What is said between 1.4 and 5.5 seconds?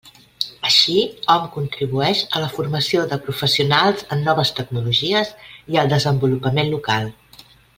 contribueix a la formació de professionals en noves tecnologies